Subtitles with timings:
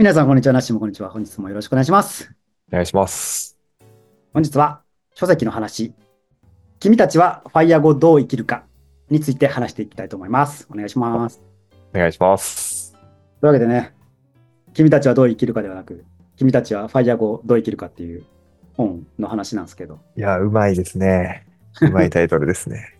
[0.00, 0.54] 皆さん、こんにちは。
[0.54, 1.10] なっしーもこんにちは。
[1.10, 2.32] 本日もよろしくお願いします。
[2.70, 3.58] お願いします。
[4.32, 4.80] 本日は
[5.14, 5.92] 書籍の話、
[6.78, 8.64] 君たちはファイヤー後どう生きるか
[9.10, 10.66] について話していきたいと思います。
[10.70, 11.42] お願いします。
[11.94, 12.92] お願いします。
[12.92, 13.02] とい
[13.42, 13.94] うわけでね、
[14.72, 16.02] 君たちはどう生きるかではなく、
[16.38, 18.24] 君たちはファイヤー後どう生きるかっていう
[18.78, 21.46] 本の話なんですけど、いや、うまいですね。
[21.82, 22.96] うまいタイトルですね。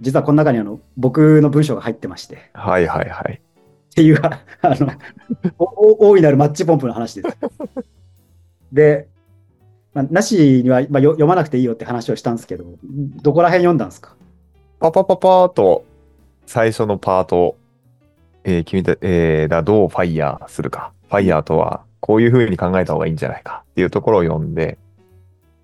[0.00, 3.40] 実はこの中にあの僕の文章が入ってまして、はいはいはい。
[3.96, 4.92] っていう、あの、
[5.56, 7.36] 大いなるマッチポンプの話です。
[8.70, 9.08] で、
[9.94, 12.66] まあ、なしには、まあ、よ読まなくていいよって話をしたんですけど、
[13.22, 14.14] どこら辺読んだんですか？
[14.80, 15.86] パパパパーと
[16.44, 17.56] 最初のパート、
[18.44, 20.92] えー君た、えーがどうファイヤーするか。
[21.08, 24.76] ファイヤーとはこういう風に考えた方がいいんじゃないかっていうところを読んで、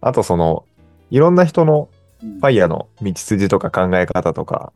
[0.00, 0.64] あとその、
[1.10, 1.90] いろんな人の
[2.22, 4.72] うんファイヤーの道筋とか考え方とか、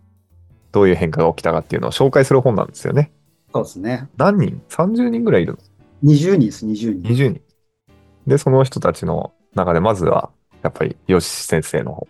[0.72, 3.12] どういう変化が起きたかっていうのを紹介する本なんですよね。
[3.56, 4.08] そうですね。
[4.16, 5.58] 何人 ?30 人ぐらいいるの
[6.12, 7.02] ？20人です、20人。
[7.02, 7.40] 20人。
[8.26, 10.30] で、その人たちの中で、まずは、
[10.62, 12.06] やっぱり、よし先生の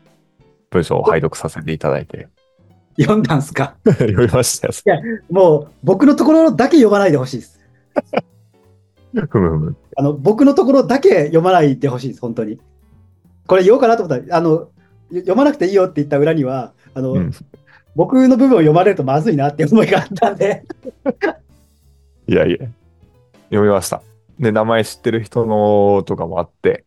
[0.70, 2.28] 文章を拝読させていただいて、
[2.98, 3.76] 読んだんすか？
[3.84, 5.00] 読みましたよ。
[5.30, 7.60] もう、僕のところだけ読まないでほしいです。
[9.30, 9.76] ふむふむ。
[9.96, 12.58] あの、僕のところだけ読まないでほしいです、本当に。
[13.46, 14.70] これ言おうかなと思ったら、あの、よ
[15.12, 17.30] 読まなくていいよって言った裏には、あの、うん
[17.96, 20.64] 僕の部分を読まれるとまずいなって思いがあったんで、
[22.28, 22.58] いやいや、
[23.44, 24.02] 読みました。
[24.38, 26.84] で、名前知ってる人のとかもあって、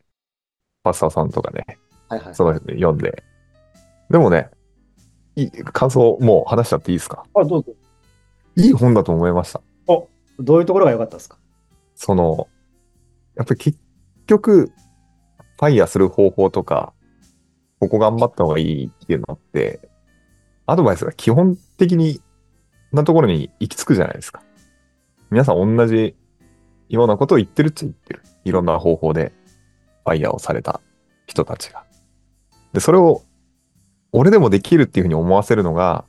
[0.84, 2.36] パスタさんとかね、はいはい。
[2.36, 3.24] その人読んで。
[4.12, 4.52] でもね、
[5.36, 7.24] いい感想もう話しちゃっていいですか？
[7.34, 7.74] あ、どうぞ。
[8.56, 9.62] いい本だと思いました。
[9.88, 11.40] どういうところが良かったですか？
[11.96, 12.48] その、
[13.36, 13.80] やっぱり結
[14.28, 16.94] 局、ファイヤーする方法とか、
[17.80, 19.90] ここ頑張った方がいいっていうのって、
[20.72, 22.22] アドバイスが基本的に
[22.92, 24.42] なところに行き着くじゃないですか。
[25.32, 26.16] 皆さん同じ
[26.90, 28.22] ようなことを言ってるっちゃ言ってる。
[28.46, 29.32] いろんな方法で
[30.06, 30.82] ファイヤーをされた
[31.26, 31.84] 人たちが。
[32.74, 33.24] で、それを
[34.12, 36.06] 俺でもできるっていうふうに思わせるのが、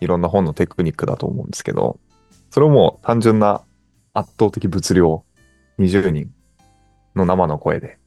[0.00, 1.98] いろんな本のテクニックだと思うんですけど、
[2.50, 3.62] それをもう単純な
[4.12, 5.24] 圧倒的物量
[5.78, 6.32] 20人
[7.14, 7.98] の生の声で、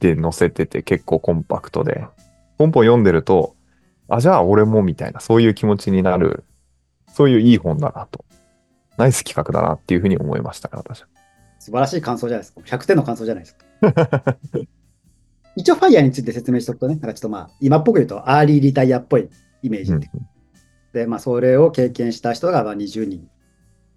[0.00, 2.06] で載せてて結構コンパクトで、
[2.58, 3.56] ポンポン読んでると、
[4.14, 6.44] あ、じゃあ俺もみたいな、そういう気持ちになる、
[7.12, 8.24] そういういい本だなと。
[8.96, 11.08] ナイス企画だなっていうふうに思いましたから、私は。
[11.58, 12.60] 素晴らしい感想じゃないですか。
[12.60, 14.36] 100点の感想じゃないですか。
[15.56, 19.28] 一応、ファイヤーについて説明しておくとね、なんかちょっとまあ、今っぽく言うと、アーリーリタイアっぽい
[19.62, 20.10] イメージうんで、
[20.92, 23.28] で、まあ、それを経験した人がまあ20人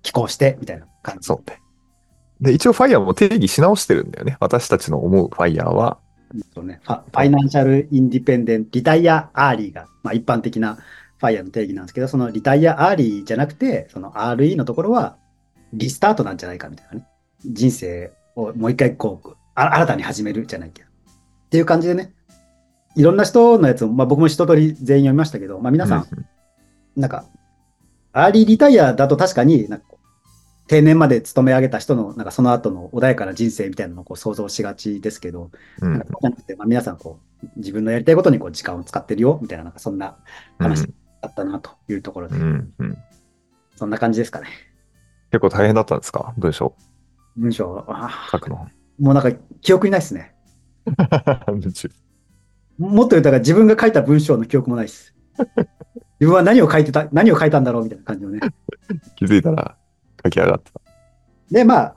[0.01, 1.27] 寄稿して、みたいな感じ。
[1.27, 1.59] そうね。
[2.41, 4.37] で、一応 FIRE も定義し直してるんだよね。
[4.39, 5.99] 私たちの思う FIRE は、
[6.53, 15.17] そうね、ファ Financial Independent Retire Early が、まあ、一般的な FIRE の定義なんですけど、その Retire Early じゃなくて、その RE のところは
[15.73, 17.07] リスタートなんじゃないかみたいなね。
[17.45, 20.89] 人生をもう一回こう、あ新たに始めるじゃないけど。
[20.89, 22.13] っていう感じでね、
[22.95, 26.25] いろんな人のやつを、まあ、僕も一通り全員読みましたけど、まあ、皆さん、うん
[26.97, 27.25] なんか、
[28.11, 29.85] アーリーリタイアだと確かになんか
[30.67, 35.51] 定年まで勤め上げた人の、なんかその後の穏やかな人生みたいなのをこう想像しがちですけど、
[35.81, 40.17] うんなんかそうじゃなくて、まあ、皆さんこう、自分のやりたいことにこう時間を使ってるよ、みたいな、なんかそんな
[40.59, 40.85] 話
[41.21, 42.97] だったなというところで、うんうんうん
[43.75, 44.47] そんな感じですかね。
[45.29, 46.33] 結構大変だったんですか？
[46.37, 46.73] 文章
[47.35, 48.55] 文章、あ書くの。
[48.57, 50.33] ーもうなんか記憶にないですね。
[52.79, 55.13] もっと言うたら自分が書いた文章の記憶もないです。
[56.19, 58.39] 自分は何を書いてた、何を書いたんだろうみたいな感じのね。
[59.15, 59.77] 気づいたら
[60.23, 60.81] 書き上がってた。
[61.51, 61.95] で、まあ、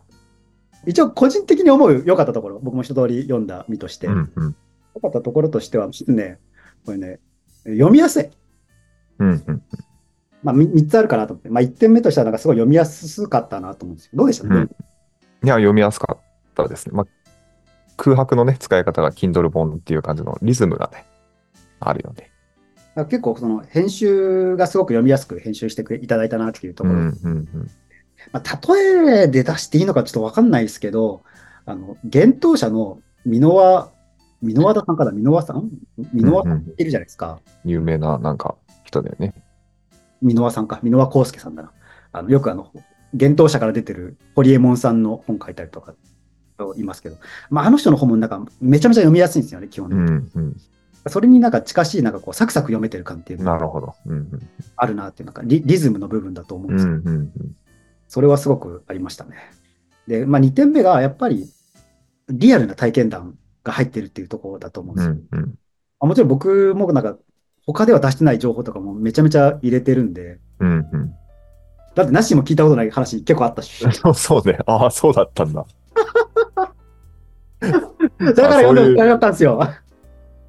[0.87, 4.57] 一応個人的に思う良かったところ、僕も一通り読んだ身として、良うんうん
[5.01, 6.39] かったところとしては、ね、
[6.85, 7.21] これね、
[7.65, 8.31] 読みやすい。
[9.19, 9.63] うんうん
[10.43, 14.13] まあ、み3つあるかなと思って、まあ、1点目としては、なんかすごい読みやすかったなと思うんですよ。
[14.15, 14.49] どうでした？
[14.49, 16.23] ね、うんいや、読みやすかっ
[16.55, 16.93] たですね。
[16.95, 17.07] まあ、
[17.97, 21.07] 空白のね、使い方が Kindle 本っていう感じのリズムがね、
[21.79, 22.31] あるよね。
[23.05, 27.71] 結構その編集がすごく読みやすく編集してくれいただいたなっていうところ、うんうんうん。
[28.33, 31.23] まあ、例えで出していいのかちょっとわかんないですけど、
[31.67, 33.91] あの、幻冬者の箕輪、
[34.43, 35.71] 箕輪田さんから箕輪さん？
[36.15, 37.41] 箕輪さんっているじゃないですか。
[37.65, 39.35] 有名ななんか人だよね。
[40.23, 40.81] 箕輪さんか。
[40.83, 41.73] 箕輪康介さんだな。
[42.13, 42.73] あのよくあの、
[43.13, 45.95] 幻冬者から出てる堀江門さんの本書いたりとか、
[46.77, 47.17] いますけど、
[47.49, 50.05] まあ、あの人の本もなんかめちゃめちゃ読みやすいんですよね、基本う的に。
[50.05, 50.57] んうん。
[51.09, 53.95] それになんか近しい、なんかこう、サクサク読めてる感っていうのが
[54.77, 57.57] あるなっていう、なんかリリズムの部分だと思うんうですけど、んうんうん。
[58.11, 59.37] それはすごくありましたね。
[60.09, 61.49] で、まあ、2点目がやっぱり
[62.29, 65.15] リアルな体験談が入ってるっていうところだと思うんですよ。
[65.31, 65.45] うんうん。
[65.47, 65.55] ま
[66.01, 67.17] あもちろん僕もなんか
[67.67, 71.15] 他では出してない情報とかもめちゃめちゃ入れてるんで、うんうん。
[71.95, 73.87] だってなしも聞いたことない話結構あったし。
[74.17, 74.59] そうね。
[74.67, 75.65] ああ、そうだったんだ。
[77.61, 77.73] だ
[78.35, 79.57] から読んでもなかったんですよ。
[79.57, 79.79] は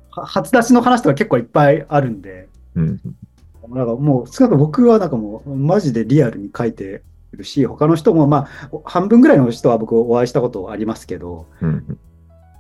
[0.10, 2.50] 初出しの話とか結構いっぱいあるんで。
[2.74, 3.00] うん。
[3.70, 7.04] なんかもう、少なくとも僕はなんかもう、マジでリアルに書いて
[7.38, 11.98] るし、他の人も、まあ、半分ぐらいの人は僕お会いしたことありますけど、うん。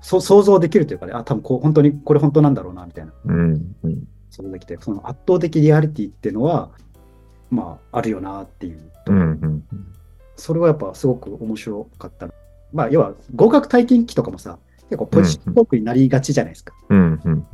[0.01, 3.13] そ想像できるというかね、あ、多分こう、本当に、これ本当なんだろうな、みたいな。
[3.25, 3.75] うん。
[3.83, 4.07] うん。
[4.29, 6.71] 想像できて、その圧倒的リアリティっていうのは、
[7.49, 8.79] まあ、あるよなっていう。
[9.07, 9.19] うん。
[9.19, 9.63] うん。
[10.35, 12.29] それはやっぱすごく面白かった。
[12.73, 14.57] まあ、要は、合格体験記とかもさ、
[14.89, 16.73] 結構ポジショントークになりがちじゃないですか。
[16.89, 17.21] うん。
[17.23, 17.45] うん。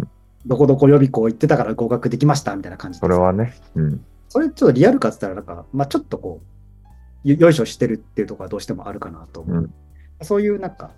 [0.46, 3.54] どこどこ予備校行ってたから合格できました、みたいな感じでそれはね。
[3.76, 4.06] うん。
[4.30, 6.57] それちょっとリアルかって言ったら、なんか、まあちょっとこう、
[7.28, 9.58] よよいしょしてるっていうところはどうしてもあるかなと思う。
[9.58, 9.74] うん
[10.24, 10.92] そういうなんか、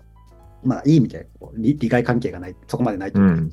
[0.64, 3.50] まあいい意味でこう利利害関係がない、そこまでないという。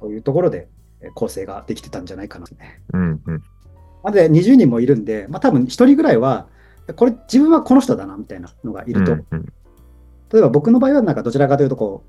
[0.00, 0.68] そういうところで
[1.04, 2.80] えー構成ができてたんじゃないかなとね。
[2.92, 3.20] うん。
[3.26, 3.42] うん。
[4.02, 6.48] まあで、20人もいるんで、まあ多分1人ぐらいは、
[6.96, 9.52] これ自分はこの人だなみたいなのがいると、うん。
[10.32, 12.04] 例えば僕の場合はなんかどちらかというとこ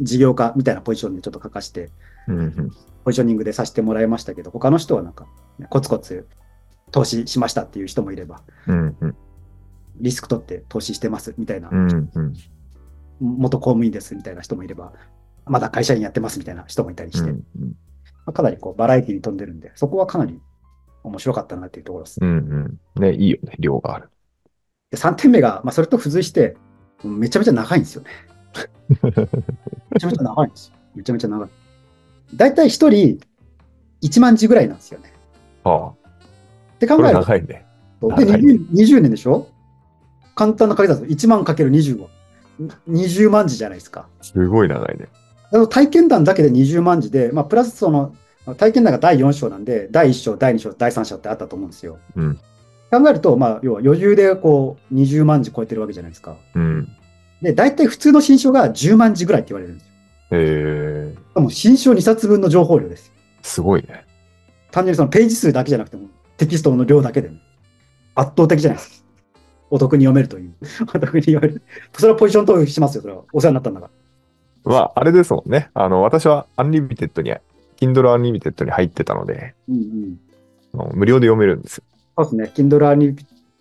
[0.00, 1.90] う、事業家みたいなポジションでちょっと書かして、
[2.28, 2.70] うん。
[3.04, 5.26] ポジショニングでさせてもらいましたけど、他の人はなんか、
[5.58, 6.26] ねコツコツ
[6.94, 8.96] 投資しましたっていう人もいれば、うん。
[9.00, 9.16] うん。
[9.96, 12.10] リスク取って投資してますみたいな、うん。
[12.14, 12.34] うん。
[13.18, 14.92] 元公務員ですみたいな人もいれば、
[15.44, 17.36] まだ会社員やってますみたいな人もいたりして、ま
[18.26, 20.40] あかなりこうバラエティに富んでるんで、そこはかなり
[21.02, 22.18] 面白かったなっていうところです。
[22.22, 22.78] うん。
[22.96, 23.02] うん。
[23.02, 23.56] ね、いいよね。
[23.58, 24.10] 量がある。
[24.92, 26.56] で3点目が、まあ、それと付随して、
[27.02, 28.10] めちゃめちゃ長いんですよね。
[29.02, 30.76] めちゃめちゃ長いんですよ。
[30.94, 31.48] めちゃめちゃ長い。
[32.36, 33.20] だいたい1人
[34.00, 35.12] 1万字ぐらいなんですよね。
[35.64, 36.03] ああ。
[36.74, 37.66] って考えると、長いね。
[38.02, 39.48] で長い 20, 20年でしょ？
[40.34, 41.26] 簡単な掛け算です。
[41.26, 42.08] 1万かける20は。
[42.88, 44.06] 20万字じゃないですか。
[44.20, 45.08] すごい長いね。
[45.52, 48.14] あの体験談だけで20万字で、まあ、プラスその
[48.56, 51.98] 体験談が第4章なんで、第1章、第2章、第3章ってあったと思うんですよ。
[52.16, 52.38] うん。
[52.90, 56.36] 考えると、まあ、要は余裕でこう20万字超えてるわけじゃないですか。
[56.54, 56.88] うん。
[57.42, 59.92] で、大体普通の新書が10万字ぐらいって言われるんですよ。
[60.32, 61.40] へえ。
[61.40, 63.12] もう新書2冊分の情報量ですよ。
[63.42, 64.04] すごいね。
[64.70, 67.40] 単純にそのページ数だけじゃなくても、テキストの量だけで、ね、
[68.14, 69.04] 圧倒的じゃないですか。
[69.70, 70.54] お得に読めるという。
[70.94, 71.62] お得に読める。
[71.92, 73.02] それはポジショントークしますよ。
[73.02, 73.90] それはお世話になったんだか
[74.64, 74.72] ら。
[74.72, 75.70] まあ、あれですもんね。
[75.74, 77.34] あの、私は Unlimited に、
[77.76, 80.18] Kindle Unlimited に入ってたので、うん
[80.72, 80.98] うん。
[80.98, 81.84] 無料で読めるんですよ。
[82.16, 82.52] そうですね。
[82.54, 83.16] Kindle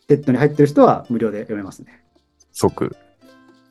[0.07, 2.03] Unlimited に入ってる人は無料で読めますね。
[2.51, 2.95] 即、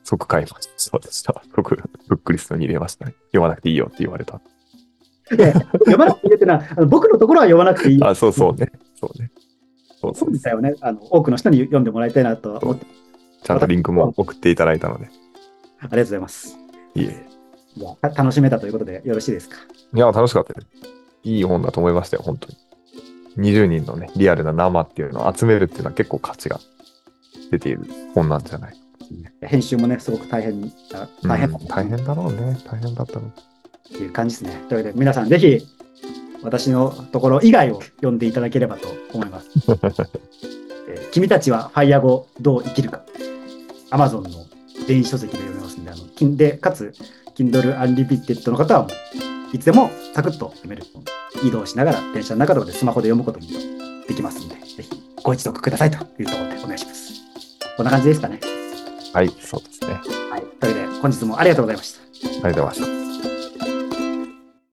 [0.03, 0.97] 即買いました。
[0.97, 1.41] 私は。
[1.55, 3.15] 即、ブックリストに入れましたね。
[3.27, 4.41] 読まなくていいよって言われた。
[5.31, 8.07] いや読まなくていいよってのは、あの僕のところは読まなくていいよ。
[8.07, 8.71] あ、そうそうね。
[9.07, 9.31] そうね。
[10.01, 10.39] そうそうそうで。
[10.39, 10.75] したよね。
[10.81, 12.85] あの多くの人に読んでもらいたいなとは思って、
[13.43, 15.05] ちゃんとリンクも送っていただいたので。
[15.05, 15.11] あり
[15.83, 16.57] がとうございます。
[16.95, 17.25] いえ。
[17.75, 19.57] じゃあ楽しめたということでよろしいですか？
[19.93, 20.67] いや、楽しかったです。
[21.23, 22.57] いい本だと思いましたよ、本当に。
[23.37, 26.59] 20人のね、リアルな生っていうのを集めるっていうのは結構価値が
[27.49, 27.81] 出ている
[28.13, 28.75] 本なんじゃない？
[29.41, 32.57] 編集もね、すごく大変あ大変だうん大変だろうね。
[32.65, 33.27] 大変だったの。
[33.27, 33.31] っ
[33.91, 34.63] ていう感じですね。
[34.69, 35.59] というわけで、皆さんぜひ、
[36.43, 39.49] 私のところ以外を読んでいただければと思います。
[40.89, 43.03] えー君たちはファイア後どう生きるか。
[43.91, 44.29] Amazon の
[44.87, 46.93] 電子書籍で読めますんで、あの金で、かつ、
[47.35, 48.89] Kindle Unlimited の方はも
[49.53, 50.83] う、いつでもサクッと読める。
[51.43, 53.45] 移動しながら、電車の中とかでスマホで読むことも
[54.07, 54.89] できますんで、ぜひ
[55.23, 57.13] ご一読くださいというところでお願いします。
[57.77, 58.39] こんな感じですかね。
[59.13, 60.01] はい、そうですね。
[60.31, 60.41] はい。
[60.59, 62.01] というわけで、本日もありがとうございました。
[62.47, 63.02] ありがとうございました。